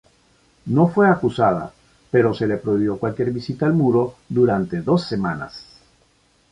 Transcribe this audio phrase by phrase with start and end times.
[0.65, 1.71] No fue acusada,
[2.09, 5.63] pero se le prohibió cualquier visita al Muro durante dos semanas.